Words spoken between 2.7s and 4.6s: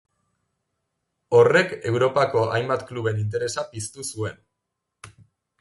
kluben interesa piztu zuen.